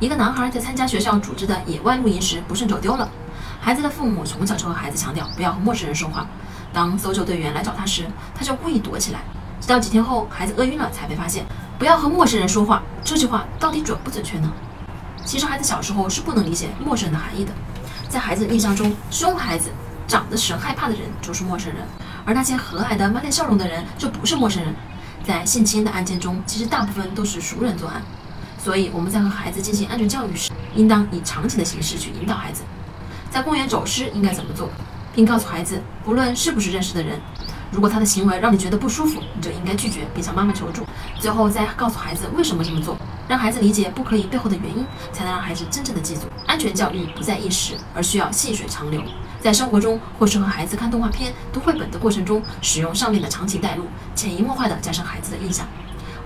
[0.00, 3.08] 一个男孩在参加学校组织的野外露营时不慎走丢了，
[3.60, 6.24] 孩子的父母从小就和孩子强调不要和陌生人说话。
[6.72, 9.18] 当搜救队员来找他时，他就故意躲起来。
[9.60, 11.44] 直到几天后，孩子饿晕了才被发现。
[11.80, 14.52] 不要和陌生人说话，这句话到底准不准确呢？
[15.24, 17.52] 其实孩子小时候是不能理解陌生人的含义的。
[18.08, 19.70] 在孩子印象中，凶孩子、
[20.06, 21.82] 长得使人害怕的人就是陌生人，
[22.24, 24.72] 而那些和蔼的、满脸笑容的人就不是陌生人。
[25.24, 28.00] 在性侵的案件中，其实大部分都是熟人作案。
[28.58, 32.62] 所以我们在和孩子进行安全教育时，应当以场景的形式去引导孩子。
[33.30, 34.68] 在公园走失应该怎么做，
[35.14, 37.20] 并告诉孩子，不论是不是认识的人，
[37.70, 40.84] 如果他的行为让你觉得不舒服，你就应该拒绝并向妈妈求助。
[41.18, 42.96] 最后再告诉孩子为什么这么做，
[43.28, 49.02] 让孩子理解不可以背后的原因，才能让孩子真正的记住，安全教育不在一时，而需要细水长流。
[49.40, 55.66] 在生活中，或是和孩子看动画片、读绘本的过程中，使用上面的场景带入，潜移默化地加深孩子的印象。